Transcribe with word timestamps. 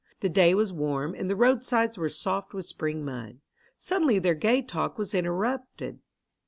The 0.21 0.29
day 0.29 0.55
was 0.55 0.73
warm 0.73 1.13
and 1.13 1.29
the 1.29 1.35
roadsides 1.35 1.95
were 1.95 2.09
soft 2.09 2.55
with 2.55 2.65
spring 2.65 3.05
mud. 3.05 3.37
Suddenly 3.77 4.17
their 4.17 4.33
gay 4.33 4.63
talk 4.63 4.97
was 4.97 5.13
interrupted. 5.13 5.99